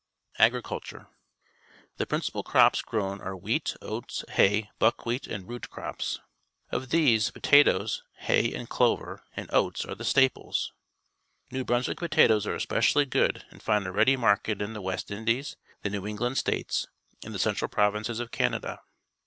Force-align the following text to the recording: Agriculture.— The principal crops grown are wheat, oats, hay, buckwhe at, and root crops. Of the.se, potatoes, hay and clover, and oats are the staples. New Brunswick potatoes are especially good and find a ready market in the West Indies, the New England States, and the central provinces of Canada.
Agriculture.— 0.39 1.09
The 1.97 2.07
principal 2.07 2.41
crops 2.41 2.81
grown 2.81 3.21
are 3.21 3.37
wheat, 3.37 3.75
oats, 3.83 4.25
hay, 4.29 4.71
buckwhe 4.79 5.13
at, 5.17 5.27
and 5.27 5.47
root 5.47 5.69
crops. 5.69 6.19
Of 6.71 6.89
the.se, 6.89 7.31
potatoes, 7.31 8.01
hay 8.21 8.51
and 8.55 8.67
clover, 8.67 9.23
and 9.37 9.47
oats 9.53 9.85
are 9.85 9.93
the 9.93 10.03
staples. 10.03 10.73
New 11.51 11.63
Brunswick 11.63 11.99
potatoes 11.99 12.47
are 12.47 12.55
especially 12.55 13.05
good 13.05 13.45
and 13.51 13.61
find 13.61 13.85
a 13.85 13.91
ready 13.91 14.17
market 14.17 14.59
in 14.59 14.73
the 14.73 14.81
West 14.81 15.11
Indies, 15.11 15.55
the 15.83 15.91
New 15.91 16.07
England 16.07 16.39
States, 16.39 16.87
and 17.23 17.31
the 17.31 17.37
central 17.37 17.69
provinces 17.69 18.19
of 18.19 18.31
Canada. 18.31 18.81